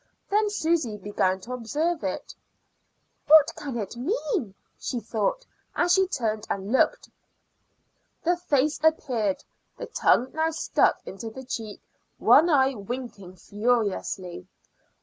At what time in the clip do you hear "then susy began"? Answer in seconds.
0.31-1.39